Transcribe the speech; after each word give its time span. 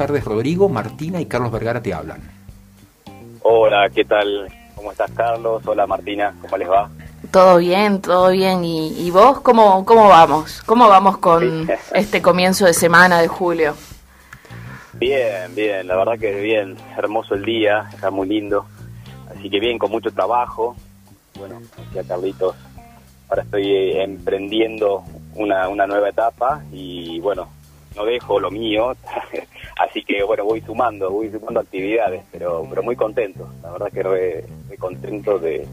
tardes 0.00 0.24
Rodrigo, 0.24 0.70
Martina 0.70 1.20
y 1.20 1.26
Carlos 1.26 1.52
Vergara 1.52 1.82
te 1.82 1.92
hablan. 1.92 2.22
Hola, 3.42 3.90
¿qué 3.90 4.02
tal? 4.06 4.48
¿Cómo 4.74 4.92
estás 4.92 5.10
Carlos? 5.10 5.62
Hola 5.66 5.86
Martina, 5.86 6.34
¿cómo 6.40 6.56
les 6.56 6.70
va? 6.70 6.88
Todo 7.30 7.58
bien, 7.58 8.00
todo 8.00 8.30
bien. 8.30 8.64
¿Y, 8.64 9.10
vos 9.10 9.42
cómo, 9.42 9.84
cómo 9.84 10.08
vamos? 10.08 10.62
¿Cómo 10.62 10.88
vamos 10.88 11.18
con 11.18 11.68
este 11.94 12.22
comienzo 12.22 12.64
de 12.64 12.72
semana 12.72 13.20
de 13.20 13.28
julio? 13.28 13.74
Bien, 14.94 15.54
bien, 15.54 15.86
la 15.86 15.96
verdad 15.96 16.18
que 16.18 16.32
bien, 16.40 16.78
hermoso 16.96 17.34
el 17.34 17.44
día, 17.44 17.90
está 17.92 18.10
muy 18.10 18.26
lindo. 18.26 18.64
Así 19.30 19.50
que 19.50 19.60
bien, 19.60 19.78
con 19.78 19.90
mucho 19.90 20.10
trabajo. 20.10 20.76
Bueno, 21.38 21.60
decía 21.76 22.04
Carlitos, 22.08 22.56
ahora 23.28 23.42
estoy 23.42 23.70
eh, 23.70 24.02
emprendiendo 24.02 25.04
una, 25.34 25.68
una 25.68 25.86
nueva 25.86 26.08
etapa 26.08 26.62
y 26.72 27.20
bueno, 27.20 27.50
no 27.96 28.06
dejo 28.06 28.40
lo 28.40 28.50
mío, 28.50 28.96
así 29.80 30.02
que 30.04 30.22
bueno, 30.22 30.44
voy 30.44 30.60
sumando, 30.60 31.10
voy 31.10 31.30
sumando 31.30 31.60
actividades, 31.60 32.22
pero 32.30 32.66
pero 32.68 32.82
muy 32.82 32.96
contento, 32.96 33.48
la 33.62 33.72
verdad 33.72 33.88
que 33.92 34.02
re, 34.02 34.44
contento 34.78 35.38
de, 35.38 35.66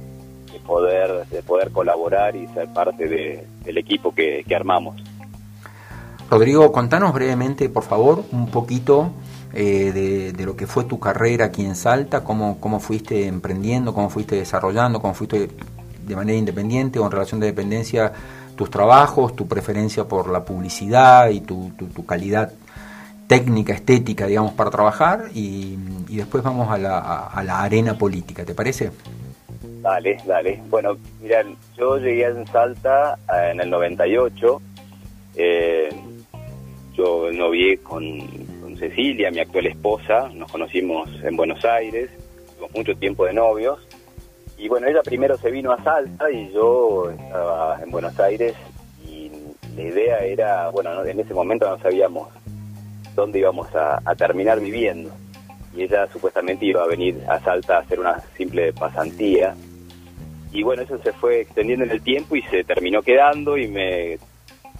poder 0.65 1.27
de 1.27 1.43
poder 1.43 1.71
colaborar 1.71 2.35
y 2.35 2.47
ser 2.47 2.67
parte 2.73 3.07
del 3.07 3.77
equipo 3.77 4.13
que, 4.13 4.43
armamos. 4.55 4.95
Rodrigo, 6.29 6.71
contanos 6.71 7.13
brevemente, 7.13 7.69
por 7.69 7.83
favor, 7.83 8.23
un 8.31 8.49
poquito 8.49 9.11
eh, 9.53 9.91
de, 9.93 10.33
de, 10.33 10.45
lo 10.45 10.57
que 10.57 10.67
fue 10.67 10.83
tu 10.83 10.99
carrera 10.99 11.45
aquí 11.45 11.65
en 11.65 11.75
Salta, 11.75 12.23
cómo, 12.23 12.59
cómo 12.59 12.79
fuiste 12.79 13.27
emprendiendo, 13.27 13.93
cómo 13.93 14.09
fuiste 14.09 14.35
desarrollando, 14.35 14.99
cómo 14.99 15.13
fuiste 15.13 15.49
de 16.07 16.15
manera 16.15 16.37
independiente 16.37 16.99
o 16.99 17.05
en 17.05 17.11
relación 17.11 17.39
de 17.39 17.47
dependencia 17.47 18.11
tus 18.55 18.69
trabajos, 18.69 19.35
tu 19.35 19.47
preferencia 19.47 20.05
por 20.05 20.29
la 20.29 20.43
publicidad 20.43 21.29
y 21.29 21.41
tu, 21.41 21.71
tu, 21.77 22.05
calidad 22.05 22.51
técnica, 23.27 23.73
estética, 23.73 24.25
digamos, 24.25 24.53
para 24.53 24.71
trabajar 24.71 25.25
y, 25.33 25.75
después 26.09 26.43
vamos 26.43 26.71
a 26.71 26.77
la, 26.77 26.99
a, 27.27 27.43
la, 27.43 27.61
arena 27.61 27.97
política, 27.97 28.43
¿te 28.45 28.55
parece? 28.55 28.91
Dale, 29.81 30.17
dale. 30.25 30.61
Bueno, 30.69 30.97
mira, 31.21 31.43
yo 31.77 31.97
llegué 31.97 32.25
en 32.25 32.47
Salta 32.47 33.19
eh, 33.33 33.51
en 33.51 33.61
el 33.61 33.69
98, 33.69 34.61
eh, 35.35 35.89
yo 36.95 37.31
novié 37.31 37.77
con, 37.79 38.01
con 38.61 38.77
Cecilia, 38.77 39.29
mi 39.29 39.39
actual 39.39 39.67
esposa, 39.67 40.29
nos 40.33 40.51
conocimos 40.51 41.09
en 41.23 41.35
Buenos 41.35 41.63
Aires, 41.65 42.09
tuvimos 42.47 42.75
mucho 42.75 42.95
tiempo 42.95 43.25
de 43.25 43.33
novios 43.33 43.79
y 44.57 44.67
bueno, 44.67 44.87
ella 44.87 45.03
primero 45.03 45.37
se 45.37 45.51
vino 45.51 45.71
a 45.71 45.83
Salta 45.83 46.31
y 46.31 46.51
yo 46.51 47.11
estaba 47.11 47.79
en 47.83 47.91
Buenos 47.91 48.19
Aires 48.19 48.55
y 49.07 49.29
la 49.75 49.83
idea 49.83 50.19
era, 50.19 50.69
bueno, 50.69 51.05
en 51.05 51.19
ese 51.19 51.33
momento 51.33 51.69
no 51.69 51.77
sabíamos 51.79 52.29
dónde 53.17 53.39
íbamos 53.39 53.67
a, 53.75 53.99
terminar 54.15 54.61
viviendo. 54.61 55.11
Y 55.75 55.83
ella 55.83 56.07
supuestamente 56.07 56.65
iba 56.65 56.83
a 56.83 56.87
venir 56.87 57.21
a 57.27 57.39
Salta 57.39 57.77
a 57.77 57.79
hacer 57.81 57.99
una 57.99 58.19
simple 58.37 58.71
pasantía. 58.71 59.55
Y 60.53 60.63
bueno, 60.63 60.83
eso 60.83 60.97
se 60.99 61.11
fue 61.11 61.41
extendiendo 61.41 61.83
en 61.83 61.91
el 61.91 62.01
tiempo 62.01 62.35
y 62.35 62.43
se 62.43 62.63
terminó 62.63 63.01
quedando 63.01 63.57
y 63.57 63.67
me 63.67 64.17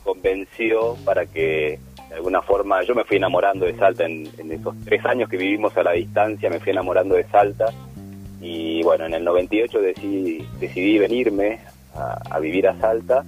convenció 0.03 0.95
para 1.03 1.25
que 1.25 1.79
de 2.09 2.15
alguna 2.15 2.41
forma 2.41 2.81
yo 2.83 2.95
me 2.95 3.03
fui 3.03 3.17
enamorando 3.17 3.65
de 3.65 3.75
Salta 3.75 4.05
en, 4.05 4.27
esos 4.49 4.75
tres 4.85 5.03
años 5.05 5.29
que 5.29 5.35
vivimos 5.35 5.75
a 5.75 5.83
la 5.83 5.91
distancia, 5.91 6.49
me 6.49 6.59
fui 6.59 6.71
enamorando 6.71 7.15
de 7.15 7.25
Salta 7.25 7.65
y 8.39 8.81
bueno, 8.83 9.05
en 9.05 9.13
el 9.15 9.23
98 9.25 9.79
decidí, 9.81 10.47
decidí 10.59 10.99
venirme 10.99 11.59
a, 11.95 12.39
vivir 12.39 12.67
a 12.67 12.79
Salta. 12.79 13.25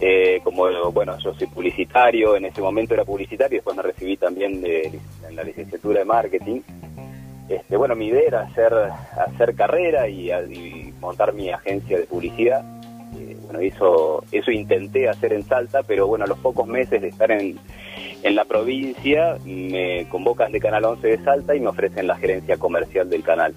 Eh, 0.00 0.40
como 0.42 0.64
bueno, 0.92 1.18
yo 1.18 1.34
soy 1.34 1.46
publicitario, 1.46 2.36
en 2.36 2.46
ese 2.46 2.62
momento 2.62 2.94
era 2.94 3.04
publicitario, 3.04 3.58
después 3.58 3.76
me 3.76 3.82
recibí 3.82 4.16
también 4.16 4.60
de, 4.62 4.98
en 5.28 5.36
la 5.36 5.44
licenciatura 5.44 5.98
de 5.98 6.04
marketing. 6.06 6.60
Este, 7.48 7.76
bueno, 7.76 7.94
mi 7.94 8.06
idea 8.06 8.22
era 8.26 8.40
hacer, 8.42 8.72
hacer 8.72 9.54
carrera 9.54 10.08
y, 10.08 10.92
montar 11.00 11.32
mi 11.32 11.50
agencia 11.50 11.98
de 11.98 12.04
publicidad. 12.04 12.64
Eh, 13.18 13.36
bueno, 13.42 13.60
eso, 13.60 14.24
eso 14.32 14.50
intenté 14.50 15.08
hacer 15.08 15.32
en 15.32 15.44
Salta, 15.44 15.82
pero 15.82 16.06
bueno, 16.06 16.24
a 16.24 16.28
los 16.28 16.38
pocos 16.38 16.66
meses 16.66 17.02
de 17.02 17.08
estar 17.08 17.30
en, 17.30 17.58
en 18.22 18.34
la 18.34 18.44
provincia 18.44 19.36
me 19.44 20.06
convocan 20.08 20.52
de 20.52 20.60
Canal 20.60 20.84
11 20.84 21.06
de 21.06 21.24
Salta 21.24 21.54
y 21.54 21.60
me 21.60 21.68
ofrecen 21.68 22.06
la 22.06 22.16
gerencia 22.16 22.56
comercial 22.58 23.08
del 23.08 23.22
canal. 23.22 23.54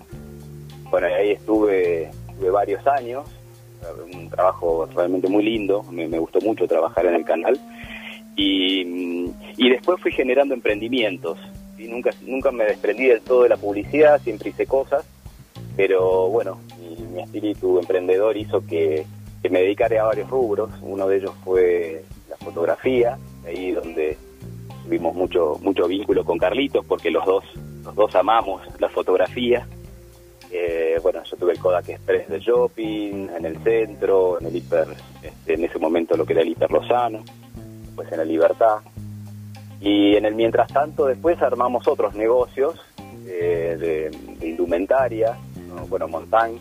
Bueno, 0.90 1.08
ahí 1.08 1.32
estuve, 1.32 2.10
varios 2.52 2.86
años, 2.88 3.26
un 4.14 4.30
trabajo 4.30 4.88
realmente 4.96 5.28
muy 5.28 5.44
lindo, 5.44 5.84
me, 5.92 6.08
gustó 6.20 6.40
mucho 6.42 6.68
trabajar 6.68 7.06
en 7.06 7.16
el 7.16 7.26
canal. 7.26 7.60
Y, 8.36 9.32
después 9.58 10.02
fui 10.02 10.12
generando 10.12 10.54
emprendimientos. 10.54 11.38
Y 11.78 11.88
nunca, 11.88 12.12
nunca 12.22 12.52
me 12.52 12.66
desprendí 12.66 13.08
del 13.08 13.22
todo 13.22 13.44
de 13.44 13.50
la 13.50 13.58
publicidad, 13.58 14.22
siempre 14.22 14.50
hice 14.50 14.66
cosas, 14.66 15.06
pero 15.76 16.30
bueno, 16.30 16.60
mi, 17.12 17.22
espíritu 17.22 17.80
emprendedor 17.80 18.38
hizo 18.38 18.66
que, 18.66 19.06
me 19.50 19.60
dedicara 19.60 20.02
a 20.02 20.06
varios 20.06 20.30
rubros. 20.30 20.70
Uno 20.82 21.08
de 21.08 21.18
ellos 21.18 21.34
fue 21.44 22.06
la 22.30 22.38
fotografía, 22.38 23.18
ahí 23.46 23.72
donde 23.72 24.18
tuvimos 24.86 25.14
mucho, 25.16 25.60
mucho 25.62 25.86
vínculo 25.88 26.24
con 26.24 26.38
Carlitos, 26.38 26.86
porque 26.86 27.12
los 27.12 27.26
dos, 27.26 27.44
los 27.84 27.94
dos 27.94 28.16
amamos 28.16 28.62
la 28.80 28.88
fotografía. 28.88 29.68
Eh, 30.56 31.00
bueno, 31.02 31.24
yo 31.24 31.36
tuve 31.36 31.54
el 31.54 31.60
Kodak 31.60 31.90
Express 31.90 32.30
de 32.30 32.40
shopping, 32.40 33.28
en 33.36 33.44
el 33.44 33.58
centro, 33.64 34.40
en 34.40 34.46
el 34.46 34.56
hiper, 34.56 34.86
este, 35.24 35.56
en 35.56 35.64
ese 35.64 35.80
momento 35.80 36.16
lo 36.16 36.28
que 36.28 36.34
era 36.34 36.44
el 36.44 36.50
hiper 36.50 36.70
Lozano, 36.70 37.24
después 37.86 38.12
en 38.12 38.20
la 38.20 38.24
Libertad. 38.24 38.78
Y 39.82 40.16
en 40.16 40.26
el 40.26 40.36
mientras 40.36 40.72
tanto, 40.72 41.08
después 41.08 41.42
armamos 41.42 41.88
otros 41.88 42.14
negocios 42.14 42.80
eh, 43.26 44.12
de, 44.40 44.48
indumentaria, 44.48 45.36
bueno, 45.90 46.08
Montagne, 46.08 46.60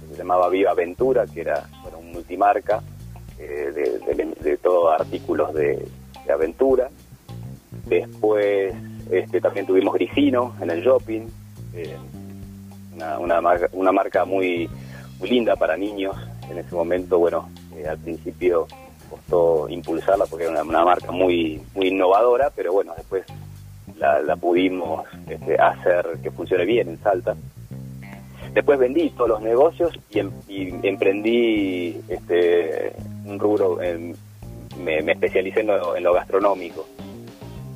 que 0.00 0.14
se 0.14 0.18
llamaba 0.18 0.50
Viva 0.50 0.72
Aventura, 0.72 1.24
que 1.26 1.40
era 1.40 1.66
bueno, 1.82 1.98
un 1.98 2.12
multimarca 2.12 2.82
eh, 3.38 3.72
de, 4.38 4.56
todos 4.58 5.00
artículos 5.00 5.54
de, 5.54 5.88
aventura. 6.30 6.90
Después 7.86 8.74
este, 9.10 9.40
también 9.40 9.64
tuvimos 9.66 9.94
Grisino 9.94 10.54
en 10.60 10.70
el 10.70 10.82
shopping 10.82 11.26
una, 13.18 13.40
marca, 13.40 13.68
una 13.72 13.92
marca 13.92 14.24
muy, 14.24 14.68
muy 15.18 15.28
linda 15.28 15.56
para 15.56 15.76
niños. 15.76 16.16
En 16.50 16.58
ese 16.58 16.74
momento, 16.74 17.18
bueno, 17.18 17.48
eh, 17.76 17.86
al 17.86 17.98
principio 17.98 18.66
costó 19.08 19.68
impulsarla 19.68 20.26
porque 20.26 20.44
era 20.46 20.62
una, 20.62 20.84
marca 20.84 21.10
muy, 21.10 21.60
muy 21.74 21.88
innovadora, 21.88 22.50
pero 22.54 22.72
bueno, 22.72 22.92
después 22.96 23.24
la, 23.98 24.36
pudimos 24.36 25.06
este, 25.28 25.56
hacer 25.56 26.18
que 26.22 26.30
funcione 26.30 26.64
bien 26.64 26.88
en 26.88 26.98
Salta. 27.02 27.36
Después 28.52 28.78
vendí 28.78 29.10
todos 29.10 29.30
los 29.30 29.42
negocios 29.42 29.98
y, 30.10 30.18
em, 30.18 30.30
emprendí 30.82 32.00
este, 32.08 32.92
un 33.24 33.38
rubro, 33.38 33.78
me, 34.78 34.98
especialicé 34.98 35.60
en 35.60 35.68
lo, 35.68 35.96
en 35.96 36.02
lo, 36.02 36.12
gastronómico. 36.12 36.86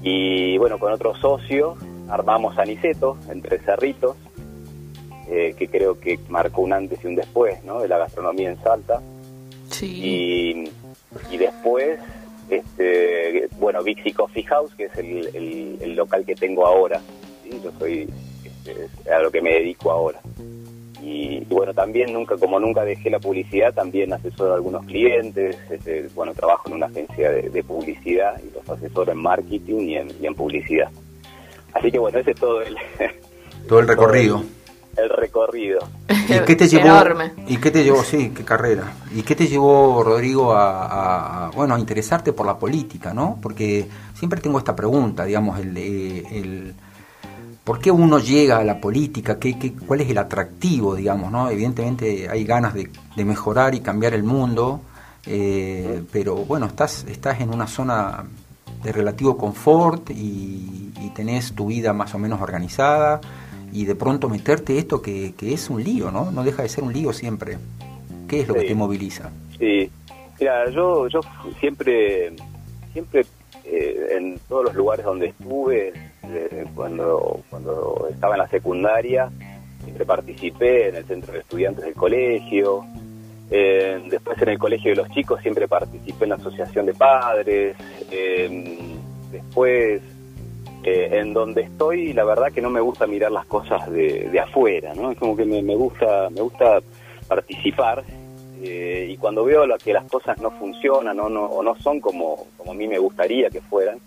Y 0.03 0.59
bueno, 0.59 0.79
con 0.79 0.93
otro 0.93 1.15
socio 1.15 1.77
armamos 2.09 2.59
Aniceto, 2.59 3.17
entre 3.31 3.59
Cerritos, 3.61 4.17
eh, 5.29 5.55
que 5.57 5.69
creo 5.69 5.99
que 5.99 6.19
marcó 6.29 6.62
un 6.62 6.73
antes 6.73 6.99
y 7.03 7.07
un 7.07 7.17
después 7.17 7.62
¿no? 7.65 7.81
de 7.81 7.89
la 7.89 7.99
gastronomía 7.99 8.51
en 8.51 8.62
Salta. 8.62 9.01
Sí. 9.71 10.71
Y, 11.31 11.37
después, 11.37 11.99
este, 12.51 13.49
bueno, 13.59 13.83
Vixi 13.83 14.12
Coffee 14.12 14.45
House, 14.45 14.75
que 14.75 14.85
es 14.85 14.97
el, 14.97 15.97
local 15.97 16.25
que 16.27 16.35
tengo 16.35 16.67
ahora. 16.67 17.01
Yo 17.62 17.73
soy 17.79 18.09
este, 18.45 19.11
a 19.12 19.21
lo 19.21 19.31
que 19.31 19.41
me 19.41 19.55
dedico 19.55 19.91
ahora. 19.91 20.21
Y, 21.03 21.41
bueno, 21.47 21.73
también 21.75 22.12
nunca, 22.12 22.37
como 22.37 22.59
nunca 22.61 22.85
dejé 22.85 23.11
la 23.11 23.19
publicidad, 23.19 23.75
también 23.75 24.12
asesoro 24.12 24.53
a 24.53 24.56
algunos 24.56 24.85
clientes, 24.87 25.56
este, 25.71 26.09
bueno, 26.15 26.35
trabajo 26.35 26.69
en 26.69 26.75
una 26.75 26.87
agencia 26.87 27.31
de, 27.31 27.65
publicidad 27.65 28.41
y 28.43 28.55
los 28.55 28.69
asesoro 28.69 29.12
en 29.12 29.19
marketing 29.19 29.81
y 29.81 29.97
en, 29.97 30.09
y 30.21 30.26
en 30.26 30.35
publicidad. 30.35 30.91
Así 31.73 31.91
que 31.91 31.99
bueno, 31.99 32.19
ese 32.19 32.32
es 32.32 32.37
todo 32.37 32.62
el... 32.62 32.76
Todo 33.69 33.81
el 33.81 33.88
recorrido 33.88 34.43
el 34.63 34.63
recorrido. 34.96 35.81
¿Y 36.08 36.44
qué 36.44 36.56
te 36.56 36.69
llevó? 36.69 36.88
¿Y 37.46 37.56
qué 37.58 37.70
te 37.70 37.85
llevó? 37.85 38.02
Sí, 38.02 38.31
qué 38.35 38.44
carrera. 38.44 38.93
¿Y 39.14 39.23
qué 39.23 39.35
te 39.35 39.46
llevó, 39.46 40.02
Rodrigo, 40.02 40.52
a, 40.55 41.50
bueno, 41.55 41.75
a 41.75 41.79
interesarte 41.79 42.32
por 42.32 42.46
la 42.46 42.58
política, 42.58 43.12
no? 43.12 43.38
Porque 43.41 43.88
siempre 44.14 44.41
tengo 44.41 44.58
esta 44.58 44.75
pregunta, 44.75 45.25
digamos, 45.25 45.58
el, 45.61 45.76
el 45.76 46.75
¿por 47.64 47.79
qué 47.81 47.91
uno 47.91 48.19
llega 48.19 48.58
a 48.58 48.64
la 48.64 48.81
política? 48.81 49.38
¿Qué, 49.38 49.58
qué, 49.58 49.75
cuál 49.75 50.02
es 50.02 50.11
el 50.11 50.19
atractivo, 50.19 50.94
digamos, 50.94 51.32
no? 51.32 51.49
Evidentemente 51.50 52.29
hay 52.29 52.44
ganas 52.44 52.75
de, 52.75 52.90
mejorar 53.25 53.75
y 53.75 53.81
cambiar 53.81 54.14
el 54.14 54.23
mundo, 54.23 54.81
eh, 55.26 56.02
pero 56.12 56.37
bueno, 56.37 56.67
estás, 56.67 57.05
estás 57.08 57.40
en 57.40 57.52
una 57.52 57.67
zona 57.67 58.25
de 58.82 58.93
relativo 58.93 59.37
confort 59.38 60.11
y, 60.11 60.93
y 61.00 61.11
tenés 61.14 61.55
tu 61.55 61.67
vida 61.67 61.94
más 61.94 62.14
o 62.14 62.19
menos 62.19 62.40
organizada 62.43 63.20
y 63.75 63.85
de 63.87 63.97
pronto 63.97 64.29
meterte 64.29 64.79
esto 64.79 65.03
que, 65.03 65.35
que, 65.37 65.53
es 65.53 65.69
un 65.69 65.82
lío, 65.82 66.12
¿no? 66.12 66.31
No 66.31 66.44
deja 66.44 66.62
de 66.62 66.69
ser 66.69 66.85
un 66.85 66.93
lío 66.93 67.12
siempre. 67.12 67.59
¿Qué 68.29 68.41
es 68.41 68.49
lo 68.49 68.55
que 68.55 68.69
te 68.69 68.75
moviliza? 68.75 69.31
Sí, 69.59 69.91
mira, 70.38 70.71
yo, 70.71 71.09
yo 71.09 71.21
siempre, 71.59 72.32
siempre 72.93 73.26
eh, 73.65 74.17
en 74.17 74.38
todos 74.49 74.67
los 74.67 74.75
lugares 74.76 75.05
donde 75.05 75.26
estuve, 75.26 75.93
eh, 76.23 76.65
cuando, 76.76 77.41
cuando 77.50 78.06
estaba 78.12 78.35
en 78.35 78.43
la 78.43 78.49
secundaria, 78.49 79.29
siempre 79.82 80.06
participé 80.06 80.91
en 80.91 80.94
el 80.94 81.05
centro 81.06 81.32
de 81.32 81.41
estudiantes 81.41 81.85
del 81.85 81.94
colegio. 81.94 82.87
Eh, 83.50 84.00
después 84.09 84.41
en 84.41 84.50
el 84.50 84.59
colegio 84.59 84.93
de 84.93 84.97
los 84.99 85.11
chicos 85.11 85.43
siempre 85.43 85.67
participé 85.67 86.25
en 86.26 86.31
la 86.31 86.37
asociación 86.37 86.87
de 86.87 86.94
padres. 86.94 87.76
después 89.32 90.00
en 90.85 91.33
donde 91.33 91.63
estoy, 91.63 92.13
la 92.13 92.25
verdad 92.25 92.53
que 92.53 92.63
no 92.63 92.71
me 92.71 92.81
gusta 92.81 93.07
mirar 93.07 93.33
las 93.33 93.47
cosas 93.47 93.91
de, 93.91 94.29
de 94.31 94.41
afuera, 94.41 94.95
¿no? 94.95 95.11
Es 95.11 95.19
como 95.19 95.37
que 95.37 95.45
me, 95.45 95.63
me 95.63 95.75
gusta, 95.75 96.29
me 96.31 96.41
gusta 96.41 96.81
participar 97.29 98.05
eh, 98.67 99.09
y 99.11 99.17
cuando 99.19 99.45
veo 99.45 99.65
que 99.83 99.93
las 99.93 100.05
cosas 100.11 100.39
no 100.39 100.51
funcionan 100.53 101.21
o 101.21 101.29
no, 101.29 101.63
no 101.63 101.77
son 101.81 102.01
como, 102.01 102.47
como 102.57 102.73
a 102.73 102.75
mí 102.75 102.89
me 102.89 102.99
gustaría 102.99 103.51
que 103.51 103.61
fueran, 103.61 103.99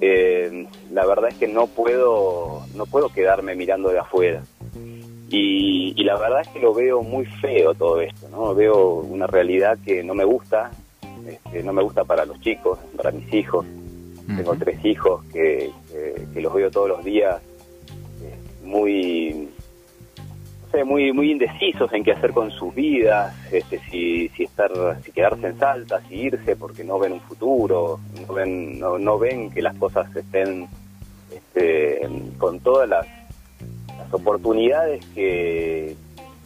eh, 0.00 0.66
la 0.90 1.06
verdad 1.06 1.30
es 1.30 1.36
que 1.36 1.46
no 1.46 1.68
puedo, 1.68 2.62
no 2.74 2.86
puedo 2.86 3.10
quedarme 3.10 3.54
mirando 3.54 3.90
de 3.90 3.98
afuera. 4.00 4.42
Y, 5.28 6.02
la 6.04 6.16
verdad 6.16 6.42
es 6.42 6.48
que 6.48 6.60
lo 6.60 6.72
veo 6.72 7.02
muy 7.02 7.26
feo 7.26 7.74
todo 7.74 8.00
esto, 8.00 8.28
¿no? 8.28 8.54
Veo 8.54 8.94
una 9.00 9.26
realidad 9.26 9.76
que 9.84 10.04
no 10.04 10.14
me 10.14 10.24
gusta, 10.24 10.70
este, 11.26 11.64
no 11.64 11.72
me 11.72 11.82
gusta 11.82 12.04
para 12.04 12.24
los 12.24 12.40
chicos, 12.40 12.78
para 12.96 13.10
mis 13.10 13.32
hijos. 13.34 13.66
Tengo 14.26 14.54
tres 14.56 14.84
hijos 14.84 15.24
que, 15.32 15.70
que, 16.32 16.40
los 16.40 16.52
veo 16.52 16.70
todos 16.70 16.88
los 16.88 17.04
días 17.04 17.40
eh, 18.22 18.34
muy 18.62 19.48
muy 20.84 21.12
muy 21.12 21.30
indecisos 21.30 21.92
en 21.92 22.04
qué 22.04 22.12
hacer 22.12 22.32
con 22.32 22.50
sus 22.50 22.74
vidas, 22.74 23.34
este, 23.50 23.80
si, 23.90 24.28
si 24.30 24.44
estar, 24.44 24.70
si 25.02 25.12
quedarse 25.12 25.46
en 25.46 25.58
Salta, 25.58 26.00
si 26.08 26.16
irse 26.16 26.56
porque 26.56 26.84
no 26.84 26.98
ven 26.98 27.12
un 27.12 27.20
futuro, 27.20 28.00
no 28.26 28.34
ven, 28.34 28.78
no, 28.78 29.18
ven 29.18 29.50
que 29.50 29.62
las 29.62 29.76
cosas 29.76 30.14
estén 30.14 30.68
este, 31.30 32.00
con 32.38 32.60
todas 32.60 32.88
las, 32.88 33.06
oportunidades 34.12 35.04
que 35.14 35.96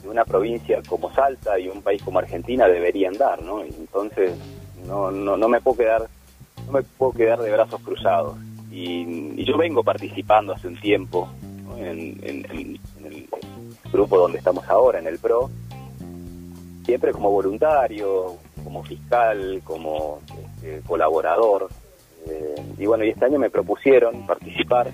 una 0.04 0.24
provincia 0.24 0.80
como 0.88 1.12
Salta 1.12 1.58
y 1.58 1.68
un 1.68 1.82
país 1.82 2.02
como 2.02 2.18
Argentina 2.18 2.66
deberían 2.66 3.12
dar, 3.14 3.42
¿no? 3.42 3.62
entonces 3.62 4.32
no, 4.86 5.10
no, 5.10 5.36
no 5.36 5.48
me 5.48 5.60
puedo 5.60 5.76
quedar 5.76 6.08
no 6.66 6.72
me 6.72 6.82
puedo 6.82 7.12
quedar 7.12 7.38
de 7.40 7.50
brazos 7.50 7.80
cruzados 7.82 8.36
y, 8.70 9.44
yo 9.44 9.56
vengo 9.56 9.82
participando 9.82 10.52
hace 10.52 10.68
un 10.68 10.80
tiempo 10.80 11.28
en, 11.76 12.18
en, 12.22 12.78
el 13.04 13.28
grupo 13.92 14.18
donde 14.18 14.38
estamos 14.38 14.68
ahora, 14.68 14.98
en 14.98 15.06
el 15.06 15.18
PRO, 15.18 15.50
siempre 16.84 17.12
como 17.12 17.30
voluntario, 17.30 18.36
como 18.62 18.82
fiscal, 18.84 19.60
como 19.64 20.20
este, 20.60 20.80
colaborador. 20.86 21.68
Eh, 22.26 22.54
y 22.78 22.86
bueno, 22.86 23.04
y 23.04 23.10
este 23.10 23.24
año 23.24 23.38
me 23.38 23.50
propusieron 23.50 24.26
participar 24.26 24.90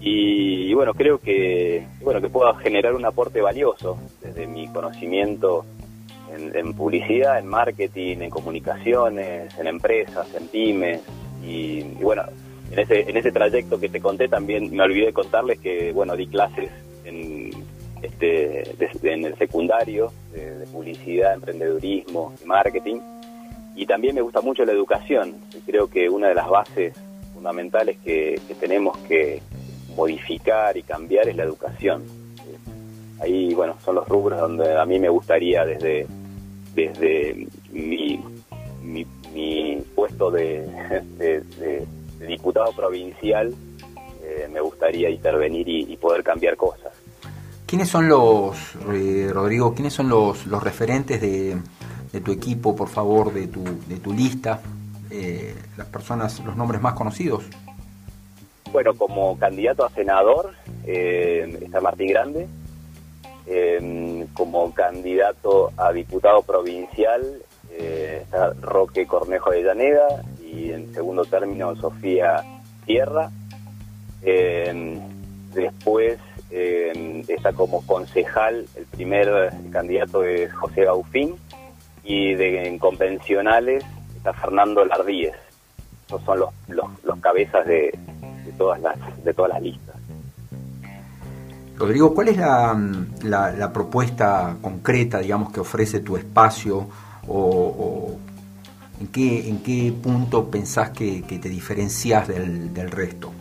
y, 0.00 0.72
bueno, 0.74 0.94
creo 0.94 1.18
que 1.18 1.86
bueno 2.00 2.20
que 2.20 2.28
puedo 2.28 2.52
generar 2.54 2.94
un 2.94 3.04
aporte 3.04 3.40
valioso 3.40 3.98
desde 4.22 4.46
mi 4.46 4.68
conocimiento 4.68 5.64
en, 6.30 6.74
publicidad, 6.74 7.38
en 7.38 7.46
marketing, 7.46 8.18
en 8.18 8.30
comunicaciones, 8.30 9.58
en 9.58 9.66
empresas, 9.66 10.26
en 10.34 10.46
pymes 10.48 11.00
y, 11.42 11.80
y 11.80 12.02
bueno, 12.02 12.22
en 12.70 12.78
ese, 12.78 13.08
en 13.08 13.16
ese 13.16 13.32
trayecto 13.32 13.80
que 13.80 13.88
te 13.88 14.00
conté 14.00 14.28
también 14.28 14.74
me 14.74 14.82
olvidé 14.82 15.06
de 15.06 15.12
contarles 15.12 15.58
que 15.58 15.92
bueno 15.92 16.16
di 16.16 16.26
clases 16.26 16.70
en 17.04 17.50
este, 18.02 18.74
en 19.02 19.24
el 19.24 19.36
secundario 19.36 20.12
de, 20.32 20.66
publicidad, 20.72 21.34
emprendedurismo, 21.34 22.34
marketing. 22.44 23.00
Y 23.74 23.86
también 23.86 24.14
me 24.14 24.22
gusta 24.22 24.40
mucho 24.40 24.64
la 24.64 24.72
educación. 24.72 25.36
Creo 25.66 25.88
que 25.88 26.08
una 26.08 26.28
de 26.28 26.34
las 26.34 26.48
bases 26.48 26.94
fundamentales 27.34 27.98
que, 28.04 28.40
tenemos 28.60 28.96
que 28.98 29.40
modificar 29.96 30.76
y 30.76 30.82
cambiar 30.82 31.28
es 31.28 31.36
la 31.36 31.44
educación. 31.44 32.04
Ahí, 33.20 33.52
bueno, 33.54 33.76
son 33.84 33.96
los 33.96 34.08
rubros 34.08 34.40
donde 34.40 34.76
a 34.76 34.84
mí 34.84 34.98
me 34.98 35.08
gustaría 35.08 35.64
desde, 35.64 36.06
desde 36.74 37.46
mi, 37.72 38.20
mi, 38.82 39.06
puesto 39.94 40.30
de, 40.30 40.64
diputado 42.26 42.72
provincial, 42.72 43.54
eh, 44.22 44.48
me 44.52 44.60
gustaría 44.60 45.10
intervenir 45.10 45.68
y 45.68 45.96
poder 45.96 46.22
cambiar 46.22 46.56
cosas. 46.56 46.92
¿Quiénes 47.68 47.90
son 47.90 48.08
los, 48.08 48.56
eh, 48.94 49.28
Rodrigo, 49.30 49.74
quiénes 49.74 49.92
son 49.92 50.08
los, 50.08 50.46
los 50.46 50.62
referentes 50.62 51.20
de, 51.20 51.58
tu 52.24 52.32
equipo, 52.32 52.74
por 52.74 52.88
favor, 52.88 53.30
de 53.30 53.46
tu, 53.46 53.62
de 53.62 53.96
tu 53.96 54.14
lista? 54.14 54.62
Eh, 55.10 55.54
las 55.76 55.86
personas, 55.88 56.40
los 56.46 56.56
nombres 56.56 56.80
más 56.80 56.94
conocidos. 56.94 57.44
Bueno, 58.72 58.94
como 58.94 59.38
candidato 59.38 59.84
a 59.84 59.90
senador 59.90 60.54
eh, 60.86 61.58
está 61.60 61.82
Martín 61.82 62.08
Grande. 62.08 62.48
como 64.32 64.72
candidato 64.72 65.70
a 65.76 65.92
diputado 65.92 66.40
provincial 66.40 67.20
está 67.78 68.54
Roque 68.62 69.06
Cornejo 69.06 69.50
de 69.50 69.62
Llaneda 69.62 70.24
y 70.52 70.72
en 70.72 70.92
segundo 70.94 71.24
término 71.24 71.74
Sofía 71.76 72.42
Sierra. 72.86 73.30
después 75.54 76.18
eh, 76.50 77.24
está 77.28 77.52
como 77.52 77.84
concejal, 77.86 78.66
el 78.74 78.86
primer 78.86 79.52
candidato 79.70 80.24
es 80.24 80.52
José 80.54 80.84
Gaufín, 80.84 81.34
y 82.08 82.34
de, 82.34 82.66
en 82.66 82.78
convencionales 82.78 83.84
está 84.16 84.32
Fernando 84.32 84.84
Lardíez. 84.84 85.34
Esos 86.06 86.22
son 86.24 86.40
los, 86.40 86.50
los, 87.04 87.18
cabezas 87.20 87.66
de, 87.66 87.96
todas 88.56 88.80
las, 88.80 88.96
de 89.22 89.34
todas 89.34 89.52
las 89.52 89.62
listas. 89.62 89.94
Rodrigo, 91.76 92.14
¿cuál 92.14 92.28
es 92.28 92.38
la, 92.38 92.74
la, 93.22 93.72
propuesta 93.72 94.56
concreta, 94.62 95.18
digamos, 95.18 95.52
que 95.52 95.60
ofrece 95.60 96.00
tu 96.00 96.16
espacio 96.16 96.88
o, 97.28 98.16
en, 99.00 99.06
qué, 99.08 99.48
en 99.48 99.62
qué 99.62 99.92
punto 100.02 100.50
pensás 100.50 100.90
que, 100.90 101.22
te 101.22 101.48
diferencias 101.48 102.28
del, 102.28 102.72
del 102.72 102.90
resto? 102.90 103.32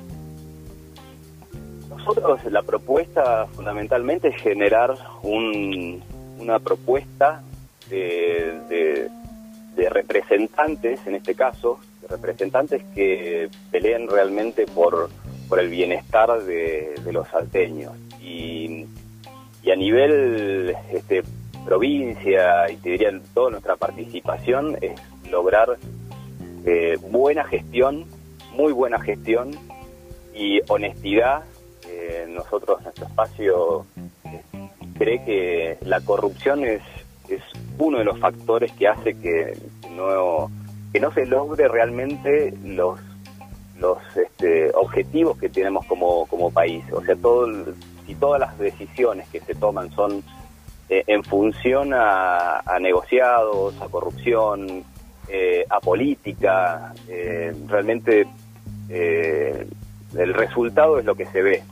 nosotros 2.07 2.51
la 2.51 2.61
propuesta 2.61 3.47
fundamentalmente 3.47 4.29
es 4.29 4.41
generar 4.41 4.95
una 5.23 6.59
propuesta 6.59 7.43
de, 7.89 9.09
representantes, 9.89 11.05
en 11.05 11.15
este 11.15 11.35
caso, 11.35 11.79
representantes 12.09 12.81
que 12.95 13.49
peleen 13.71 14.07
realmente 14.07 14.65
por, 14.65 15.09
por 15.49 15.59
el 15.59 15.69
bienestar 15.69 16.43
de, 16.43 16.95
los 17.11 17.27
salteños. 17.27 17.93
Y, 18.21 18.85
a 19.69 19.75
nivel 19.75 20.73
este, 20.93 21.23
provincia, 21.65 22.71
y 22.71 22.77
te 22.77 22.91
diría 22.91 23.11
toda 23.33 23.51
nuestra 23.51 23.75
participación, 23.75 24.77
es 24.79 24.97
lograr 25.29 25.77
eh, 26.65 26.97
buena 27.09 27.43
gestión, 27.45 28.05
muy 28.53 28.73
buena 28.73 28.99
gestión 28.99 29.51
y 30.33 30.59
honestidad 30.67 31.43
nosotros, 32.29 32.81
nuestro 32.83 33.07
espacio, 33.07 33.85
eh, 34.25 34.41
cree 34.97 35.23
que 35.25 35.77
la 35.81 36.01
corrupción 36.01 36.63
es, 36.63 36.81
es 37.29 37.41
uno 37.79 37.97
de 37.97 38.03
los 38.03 38.19
factores 38.19 38.71
que 38.73 38.87
hace 38.87 39.15
que 39.15 39.57
no, 39.91 40.51
que 40.93 40.99
no 40.99 41.11
se 41.13 41.25
logre 41.25 41.67
realmente 41.67 42.53
los 42.63 42.99
los 43.79 43.99
este, 44.15 44.71
objetivos 44.73 45.37
que 45.37 45.49
tenemos 45.49 45.85
como, 45.85 46.25
como 46.25 46.51
país. 46.51 46.83
O 46.91 47.01
sea, 47.03 47.15
todo, 47.15 47.47
si 48.07 48.15
todas 48.15 48.39
las 48.39 48.57
decisiones 48.57 49.27
que 49.29 49.39
se 49.39 49.53
toman 49.53 49.91
son 49.91 50.23
eh, 50.89 51.03
en 51.05 51.23
función 51.23 51.91
a, 51.93 52.63
negociados, 52.81 53.79
a 53.79 53.87
corrupción, 53.87 54.83
eh, 55.29 55.65
a 55.69 55.79
política, 55.79 56.93
realmente 57.67 58.27
el 58.89 60.33
resultado 60.33 60.99
es 60.99 61.05
lo 61.05 61.15
que 61.15 61.25
se 61.25 61.41
ve. 61.41 61.63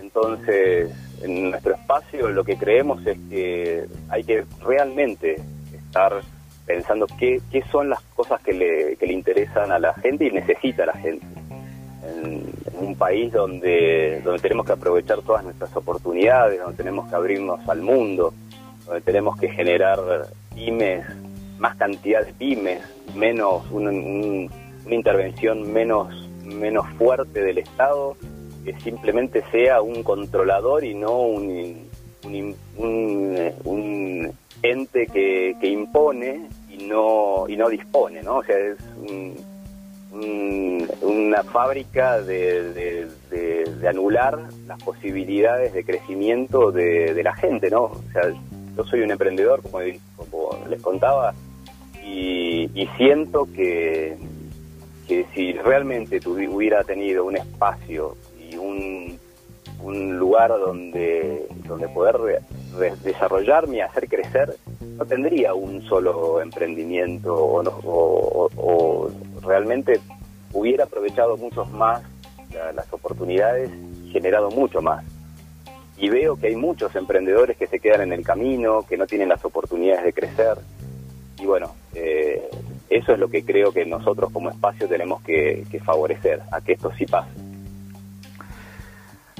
Entonces, 0.00 0.90
en 1.22 1.50
nuestro 1.50 1.74
espacio 1.74 2.28
lo 2.28 2.44
que 2.44 2.56
creemos 2.56 3.06
es 3.06 3.16
que 3.30 3.86
hay 4.08 4.24
que 4.24 4.44
realmente 4.64 5.36
estar 5.72 6.20
pensando 6.66 7.06
qué, 7.18 7.40
qué 7.50 7.62
son 7.70 7.88
las 7.88 8.00
cosas 8.14 8.40
que 8.42 8.52
le, 8.52 8.96
que 8.96 9.06
le 9.06 9.12
interesan 9.12 9.72
a 9.72 9.78
la 9.78 9.94
gente 9.94 10.26
y 10.26 10.30
necesita 10.30 10.86
la 10.86 10.94
gente. 10.94 11.26
En, 12.04 12.52
un 12.74 12.96
país 12.96 13.32
donde, 13.32 14.20
donde 14.24 14.40
tenemos 14.40 14.66
que 14.66 14.72
aprovechar 14.72 15.20
todas 15.20 15.44
nuestras 15.44 15.74
oportunidades, 15.76 16.58
donde 16.58 16.76
tenemos 16.76 17.08
que 17.08 17.14
abrirnos 17.14 17.60
al 17.68 17.80
mundo, 17.80 18.34
donde 18.84 19.00
tenemos 19.02 19.38
que 19.38 19.48
generar 19.48 20.00
pymes, 20.52 21.06
más 21.62 21.76
cantidad 21.76 22.26
de 22.26 22.32
pymes, 22.32 22.80
menos 23.14 23.62
una 23.70 23.92
intervención 24.90 25.72
menos, 25.72 26.28
menos 26.44 26.84
fuerte 26.98 27.40
del 27.40 27.58
Estado 27.58 28.16
que 28.64 28.74
simplemente 28.80 29.44
sea 29.52 29.80
un 29.80 30.02
controlador 30.02 30.84
y 30.84 30.94
no 30.94 31.20
un, 31.20 31.88
un, 32.24 32.56
ente 34.62 35.06
que, 35.06 35.56
impone 35.62 36.48
y 36.68 36.78
no 36.84 37.44
y 37.48 37.56
no 37.56 37.68
dispone, 37.68 38.22
¿no? 38.22 38.38
O 38.38 38.44
sea, 38.44 38.58
es 38.58 38.76
una 41.00 41.44
fábrica 41.44 42.20
de, 42.20 43.06
anular 43.88 44.36
las 44.66 44.82
posibilidades 44.82 45.72
de 45.74 45.84
crecimiento 45.84 46.72
de, 46.72 47.22
la 47.22 47.34
gente, 47.34 47.70
¿no? 47.70 47.84
O 47.84 48.02
sea, 48.12 48.32
yo 48.76 48.84
soy 48.84 49.02
un 49.02 49.12
emprendedor, 49.12 49.62
como, 49.62 49.80
les 50.68 50.80
contaba, 50.80 51.34
y, 52.04 52.88
siento 52.96 53.46
que, 53.54 54.16
que 55.06 55.26
si 55.34 55.52
realmente 55.52 56.20
hubiera 56.26 56.84
tenido 56.84 57.24
un 57.24 57.36
espacio 57.36 58.16
y 58.38 58.56
un, 58.56 59.18
un 59.82 60.18
lugar 60.18 60.50
donde, 60.50 61.46
donde 61.66 61.88
poder 61.88 62.42
desarrollarme 63.02 63.78
y 63.78 63.80
hacer 63.80 64.08
crecer, 64.08 64.56
no 64.80 65.04
tendría 65.04 65.54
un 65.54 65.82
solo 65.82 66.40
emprendimiento 66.40 67.34
o, 67.34 69.10
realmente 69.42 70.00
hubiera 70.52 70.84
aprovechado 70.84 71.36
muchos 71.36 71.68
más 71.72 72.02
las 72.74 72.92
oportunidades 72.92 73.70
y 74.04 74.10
generado 74.10 74.50
mucho 74.50 74.80
más. 74.80 75.04
Y 75.98 76.10
veo 76.10 76.36
que 76.36 76.48
hay 76.48 76.56
muchos 76.56 76.94
emprendedores 76.94 77.56
que 77.56 77.66
se 77.66 77.80
quedan 77.80 78.02
en 78.02 78.12
el 78.12 78.24
camino, 78.24 78.84
que 78.88 78.96
no 78.96 79.06
tienen 79.06 79.28
las 79.28 79.44
oportunidades 79.44 80.04
de 80.04 80.12
crecer. 80.12 80.58
Y 81.42 81.46
bueno, 81.46 81.74
eh, 81.94 82.48
eso 82.88 83.12
es 83.12 83.18
lo 83.18 83.28
que 83.28 83.44
creo 83.44 83.72
que 83.72 83.84
nosotros 83.84 84.30
como 84.32 84.48
espacio 84.48 84.88
tenemos 84.88 85.22
que 85.22 85.82
favorecer, 85.84 86.40
a 86.52 86.60
que 86.60 86.72
esto 86.72 86.90
sí 86.96 87.04
pase. 87.04 87.52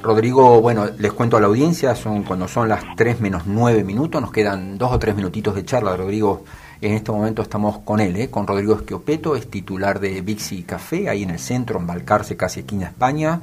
Rodrigo, 0.03 0.61
bueno, 0.61 0.87
les 0.99 1.13
cuento 1.13 1.37
a 1.37 1.41
la 1.41 1.47
audiencia, 1.47 1.95
son 1.95 2.25
cuando 2.25 2.49
son 2.49 2.69
las 2.69 2.83
3 2.97 3.21
menos 3.21 3.45
9 3.47 3.85
minutos, 3.85 4.21
nos 4.21 4.33
quedan 4.33 4.77
dos 4.77 4.91
o 4.91 4.99
tres 4.99 5.15
minutitos 5.15 5.55
de 5.55 5.65
charla. 5.65 5.97
Rodrigo, 5.97 6.45
en 6.81 6.95
este 6.95 7.13
momento 7.13 7.41
estamos 7.41 7.79
con 7.79 8.01
él, 8.01 8.17
¿eh? 8.17 8.29
con 8.29 8.45
Rodrigo 8.45 8.75
Esquiopeto, 8.75 9.37
es 9.37 9.49
titular 9.49 10.01
de 10.01 10.21
Bixi 10.21 10.65
Café, 10.65 11.09
ahí 11.09 11.23
en 11.23 11.31
el 11.31 11.39
centro, 11.39 11.79
en 11.79 11.87
Balcarce, 11.87 12.37
casi 12.37 12.61
esquina 12.61 12.87
España. 12.89 13.41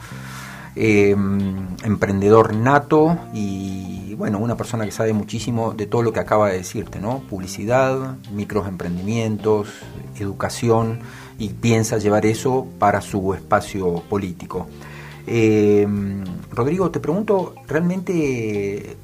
Em, 0.82 1.76
emprendedor 1.84 2.54
nato 2.56 3.18
y 3.34 4.16
bueno, 4.16 4.40
una 4.40 4.56
persona 4.56 4.86
que 4.86 4.94
sabe 4.94 5.12
muchísimo 5.12 5.74
de 5.74 5.88
todo 5.88 6.04
lo 6.04 6.14
que 6.14 6.22
acaba 6.22 6.48
de 6.48 6.60
decirte, 6.60 7.00
¿no? 7.00 7.20
Publicidad, 7.30 8.16
microemprendimientos, 8.32 9.68
educación 10.18 11.00
y 11.38 11.50
piensa 11.50 11.98
llevar 11.98 12.26
eso 12.26 12.66
para 12.80 13.02
su 13.02 13.34
espacio 13.34 14.04
político. 14.10 14.68
Eh, 15.28 15.86
Rodrigo, 16.50 16.90
te 16.92 17.02
pregunto, 17.02 17.56
¿realmente 17.68 18.96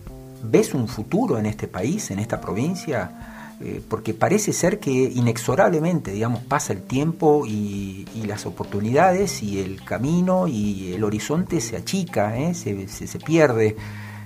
ves 0.43 0.73
un 0.73 0.87
futuro 0.87 1.37
en 1.37 1.45
este 1.45 1.67
país, 1.67 2.09
en 2.09 2.19
esta 2.19 2.39
provincia? 2.39 3.34
Eh, 3.61 3.81
porque 3.89 4.13
parece 4.13 4.51
ser 4.51 4.79
que 4.79 4.91
inexorablemente, 4.91 6.11
digamos, 6.11 6.43
pasa 6.43 6.73
el 6.73 6.83
tiempo 6.83 7.45
y, 7.45 8.05
las 8.27 8.47
oportunidades 8.47 9.43
y 9.43 9.61
el 9.61 9.83
camino 9.83 10.47
y 10.47 10.93
el 10.93 11.03
horizonte 11.03 11.61
se 11.61 11.77
achica, 11.77 12.35
¿eh? 12.39 12.55
se, 12.55 12.87
se, 12.87 13.19
pierde. 13.19 13.75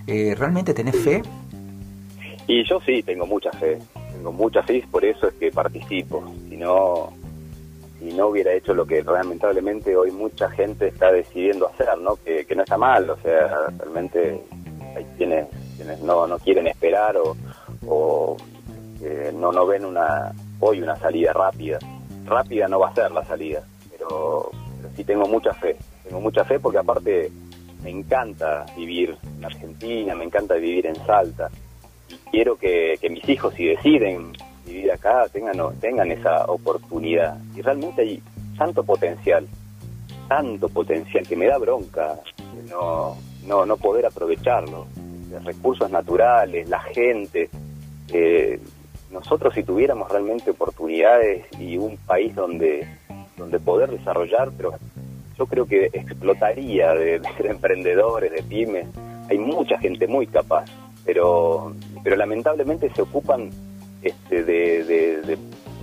Eh, 0.07 0.33
¿Realmente 0.37 0.73
tenés 0.73 0.95
fe? 0.95 1.21
Y 2.47 2.63
yo 2.63 2.79
sí, 2.85 3.03
tengo 3.03 3.25
mucha 3.25 3.51
fe. 3.51 3.77
Tengo 4.13 4.31
mucha 4.31 4.63
fe, 4.63 4.85
por 4.89 5.03
eso 5.03 5.27
es 5.27 5.33
que 5.33 5.51
participo. 5.51 6.33
Si 6.47 6.55
no, 6.55 7.11
y 7.99 8.13
no 8.13 8.27
hubiera 8.27 8.53
hecho 8.53 8.73
lo 8.73 8.85
que 8.85 9.03
lamentablemente 9.03 9.97
hoy 9.97 10.11
mucha 10.11 10.49
gente 10.49 10.87
está 10.87 11.11
decidiendo 11.11 11.67
hacer, 11.67 11.97
¿no? 11.99 12.15
Que, 12.15 12.45
no 12.55 12.63
está 12.63 12.77
mal, 12.77 13.09
o 13.09 13.17
sea, 13.17 13.67
realmente 13.77 14.41
hay 14.95 15.05
quienes, 15.17 15.47
quienes 15.75 15.99
no, 15.99 16.25
no 16.25 16.39
quieren 16.39 16.67
esperar 16.67 17.17
o 17.17 18.37
no, 19.33 19.51
no 19.51 19.65
ven 19.65 19.85
una 19.85 20.33
hoy 20.59 20.81
una 20.81 20.95
salida 20.95 21.33
rápida. 21.33 21.79
Rápida 22.25 22.67
no 22.67 22.79
va 22.79 22.89
a 22.89 22.95
ser 22.95 23.11
la 23.11 23.23
salida, 23.25 23.63
pero, 23.91 24.51
sí 24.95 25.03
tengo 25.03 25.27
mucha 25.27 25.53
fe, 25.53 25.77
tengo 26.03 26.19
mucha 26.21 26.43
fe 26.43 26.59
porque 26.59 26.77
aparte 26.77 27.31
me 27.81 27.89
encanta 27.89 28.65
vivir 28.75 29.17
en 29.37 29.45
Argentina, 29.45 30.15
me 30.15 30.25
encanta 30.25 30.55
vivir 30.55 30.85
en 30.85 30.95
Salta 31.05 31.49
y 32.09 32.15
quiero 32.29 32.57
que, 32.57 32.97
que 32.99 33.09
mis 33.09 33.27
hijos 33.29 33.53
si 33.53 33.65
deciden 33.65 34.33
vivir 34.65 34.91
acá 34.91 35.25
tengan, 35.31 35.57
tengan 35.79 36.11
esa 36.11 36.45
oportunidad. 36.45 37.37
Y 37.55 37.61
realmente 37.61 38.01
hay 38.01 38.21
tanto 38.57 38.83
potencial, 38.83 39.47
tanto 40.27 40.69
potencial 40.69 41.27
que 41.27 41.35
me 41.35 41.47
da 41.47 41.57
bronca 41.57 42.19
no, 42.69 43.17
no, 43.45 43.65
no 43.65 43.77
poder 43.77 44.05
aprovecharlo. 44.05 44.87
Los 45.31 45.43
recursos 45.43 45.89
naturales, 45.91 46.67
la 46.69 46.79
gente. 46.79 47.49
Eh, 48.11 48.38
nosotros 49.19 49.53
si 49.53 49.63
tuviéramos 49.63 50.09
realmente 50.09 50.51
oportunidades 50.51 51.45
y 51.59 51.77
un 51.77 51.97
país 51.97 52.33
donde, 52.33 52.87
donde 53.35 53.59
poder 53.59 53.91
desarrollar, 53.91 54.49
pero 54.55 54.73
yo 55.37 55.45
creo 55.45 55.65
que 55.65 55.85
explotaría 55.87 56.93
de, 56.93 57.19
de 57.39 57.49
emprendedores, 57.49 58.31
de 58.31 58.43
pymes. 58.43 58.87
Hay 59.29 59.37
mucha 59.37 59.77
gente 59.77 60.07
muy 60.07 60.25
capaz, 60.25 60.65
pero, 61.05 61.73
pero 62.03 62.15
lamentablemente 62.15 62.89
se 62.93 63.01
ocupan 63.01 63.49
este, 64.01 64.43
de, 64.43 65.37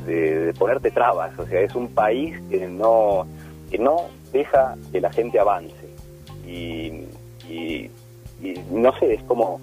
de, 0.07 0.55
ponerte 0.59 0.91
trabas. 0.91 1.39
O 1.39 1.47
sea, 1.47 1.61
es 1.61 1.75
un 1.75 1.89
país 1.89 2.41
que 2.49 2.67
no, 2.67 3.27
que 3.71 3.79
no 3.79 4.07
deja 4.33 4.77
que 4.91 5.01
la 5.01 5.13
gente 5.13 5.39
avance. 5.39 5.75
Y, 6.47 7.05
y, 7.49 7.91
no 8.71 8.97
sé, 8.99 9.15
es 9.15 9.23
como, 9.25 9.61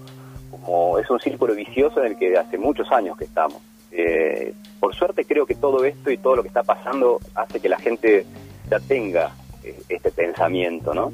como 0.64 0.98
es 0.98 1.08
un 1.10 1.20
círculo 1.20 1.54
vicioso 1.54 2.00
en 2.00 2.12
el 2.12 2.16
que 2.16 2.36
hace 2.36 2.58
muchos 2.58 2.90
años 2.90 3.16
que 3.16 3.24
estamos. 3.24 3.60
Eh, 3.92 4.52
por 4.80 4.94
suerte 4.94 5.24
creo 5.24 5.46
que 5.46 5.54
todo 5.54 5.84
esto 5.84 6.10
y 6.10 6.18
todo 6.18 6.36
lo 6.36 6.42
que 6.42 6.48
está 6.48 6.62
pasando 6.62 7.20
hace 7.34 7.60
que 7.60 7.68
la 7.68 7.78
gente 7.78 8.26
ya 8.68 8.80
tenga 8.80 9.32
eh, 9.62 9.78
este 9.88 10.10
pensamiento, 10.10 10.94
¿no? 10.94 11.12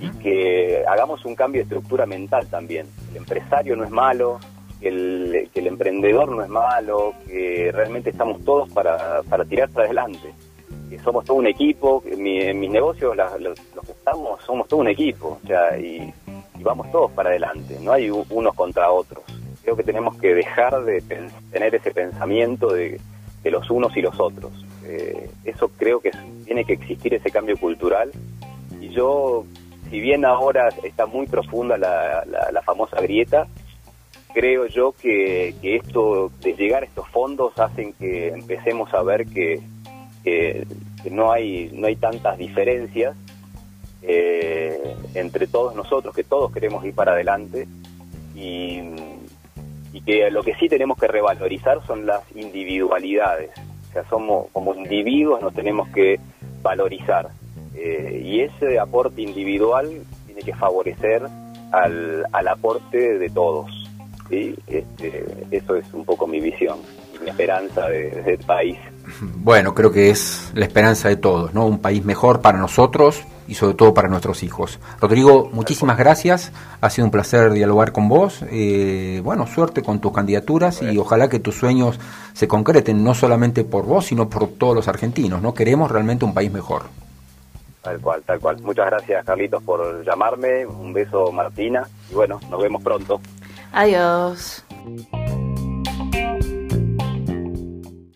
Y 0.00 0.10
que 0.18 0.84
hagamos 0.86 1.24
un 1.24 1.34
cambio 1.34 1.60
de 1.60 1.62
estructura 1.62 2.04
mental 2.04 2.46
también. 2.48 2.86
El 3.10 3.18
empresario 3.18 3.74
no 3.74 3.84
es 3.84 3.90
malo, 3.90 4.38
el, 4.80 5.48
que 5.52 5.60
el 5.60 5.68
emprendedor 5.68 6.28
no 6.30 6.42
es 6.42 6.48
malo, 6.48 7.14
que 7.26 7.70
realmente 7.72 8.10
estamos 8.10 8.44
todos 8.44 8.70
para, 8.70 9.22
para 9.22 9.44
tirar 9.44 9.70
para 9.70 9.86
adelante, 9.86 10.34
que 10.90 10.98
somos 10.98 11.24
todo 11.24 11.38
un 11.38 11.46
equipo, 11.46 12.02
que 12.02 12.12
en 12.12 12.60
mis 12.60 12.70
negocios 12.70 13.16
los, 13.16 13.54
que 13.54 13.92
estamos 13.92 14.42
somos 14.44 14.68
todo 14.68 14.80
un 14.80 14.88
equipo, 14.88 15.40
y, 15.80 16.12
vamos 16.62 16.90
todos 16.90 17.10
para 17.12 17.30
adelante, 17.30 17.78
no 17.80 17.92
hay 17.92 18.10
unos 18.10 18.54
contra 18.54 18.90
otros. 18.90 19.24
Creo 19.62 19.76
que 19.76 19.82
tenemos 19.82 20.16
que 20.16 20.34
dejar 20.34 20.84
de 20.84 21.02
tener 21.50 21.74
ese 21.74 21.90
pensamiento 21.90 22.72
de, 22.72 23.00
de 23.42 23.50
los 23.50 23.70
unos 23.70 23.96
y 23.96 24.02
los 24.02 24.18
otros. 24.18 24.52
Eh, 24.84 25.30
eso 25.44 25.68
creo 25.76 26.00
que 26.00 26.10
tiene 26.44 26.64
que 26.64 26.72
existir 26.74 27.12
ese 27.12 27.30
cambio 27.30 27.58
cultural 27.58 28.10
y 28.80 28.88
yo, 28.88 29.44
si 29.90 30.00
bien 30.00 30.24
ahora 30.24 30.68
está 30.82 31.06
muy 31.06 31.26
profunda 31.26 31.76
la, 31.76 32.24
la 32.24 32.62
famosa 32.62 33.00
grieta, 33.00 33.46
creo 34.32 34.66
yo 34.66 34.92
que, 34.92 35.54
esto 35.62 36.30
de 36.40 36.52
llegar 36.54 36.82
a 36.82 36.86
estos 36.86 37.08
fondos 37.08 37.58
hacen 37.58 37.92
que 37.94 38.28
empecemos 38.28 38.92
a 38.94 39.02
ver 39.02 39.26
que, 39.26 39.60
no 41.10 41.32
hay 41.32 41.70
no 41.72 41.86
hay 41.86 41.96
tantas 41.96 42.36
diferencias 42.36 43.16
eh, 44.02 44.96
entre 45.14 45.46
todos 45.46 45.74
nosotros 45.74 46.14
que 46.14 46.24
todos 46.24 46.52
queremos 46.52 46.84
ir 46.84 46.94
para 46.94 47.12
adelante 47.12 47.66
y, 48.34 48.80
que 50.06 50.30
lo 50.30 50.42
que 50.42 50.54
sí 50.54 50.70
tenemos 50.70 50.96
que 50.96 51.06
revalorizar 51.06 51.84
son 51.86 52.06
las 52.06 52.22
individualidades 52.34 53.50
o 53.90 53.92
sea 53.92 54.08
somos 54.08 54.46
como 54.52 54.74
individuos 54.74 55.42
nos 55.42 55.52
tenemos 55.52 55.86
que 55.88 56.18
valorizar 56.62 57.28
eh, 57.74 58.22
y 58.24 58.40
ese 58.40 58.78
aporte 58.78 59.20
individual 59.20 59.90
tiene 60.24 60.40
que 60.40 60.54
favorecer 60.54 61.26
al, 61.72 62.24
al 62.32 62.48
aporte 62.48 63.18
de 63.18 63.28
todos 63.28 63.88
¿sí? 64.28 64.54
Este, 64.66 65.24
eso 65.50 65.76
es 65.76 65.92
un 65.92 66.04
poco 66.04 66.26
mi 66.26 66.40
visión 66.40 66.78
y 67.14 67.24
mi 67.24 67.30
esperanza 67.30 67.88
del 67.88 68.38
país. 68.38 68.78
Bueno, 69.20 69.74
creo 69.74 69.90
que 69.90 70.10
es 70.10 70.52
la 70.54 70.66
esperanza 70.66 71.08
de 71.08 71.16
todos, 71.16 71.54
¿no? 71.54 71.66
Un 71.66 71.78
país 71.78 72.04
mejor 72.04 72.40
para 72.40 72.58
nosotros 72.58 73.22
y 73.48 73.54
sobre 73.54 73.74
todo 73.74 73.94
para 73.94 74.08
nuestros 74.08 74.42
hijos. 74.42 74.78
Rodrigo, 75.00 75.48
muchísimas 75.52 75.98
gracias, 75.98 76.52
ha 76.80 76.90
sido 76.90 77.06
un 77.06 77.10
placer 77.10 77.52
dialogar 77.52 77.92
con 77.92 78.08
vos. 78.08 78.44
Eh, 78.50 79.20
bueno, 79.24 79.46
suerte 79.46 79.82
con 79.82 80.00
tus 80.00 80.12
candidaturas 80.12 80.82
y 80.82 80.96
ojalá 80.98 81.28
que 81.28 81.40
tus 81.40 81.56
sueños 81.56 81.98
se 82.34 82.46
concreten, 82.46 83.02
no 83.02 83.14
solamente 83.14 83.64
por 83.64 83.84
vos, 83.84 84.06
sino 84.06 84.28
por 84.28 84.46
todos 84.48 84.76
los 84.76 84.86
argentinos, 84.86 85.42
¿no? 85.42 85.54
Queremos 85.54 85.90
realmente 85.90 86.24
un 86.24 86.34
país 86.34 86.52
mejor. 86.52 86.82
Tal 87.82 88.00
cual, 88.00 88.22
tal 88.26 88.38
cual. 88.38 88.60
Muchas 88.62 88.86
gracias, 88.86 89.24
Carlitos, 89.24 89.62
por 89.62 90.04
llamarme. 90.04 90.66
Un 90.66 90.92
beso, 90.92 91.32
Martina. 91.32 91.88
Y 92.10 92.14
bueno, 92.14 92.38
nos 92.50 92.60
vemos 92.60 92.82
pronto. 92.82 93.20
Adiós. 93.72 94.64